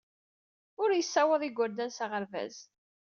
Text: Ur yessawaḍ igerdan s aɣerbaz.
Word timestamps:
Ur 0.81 0.89
yessawaḍ 0.93 1.41
igerdan 1.43 1.91
s 1.93 1.99
aɣerbaz. 2.05 2.55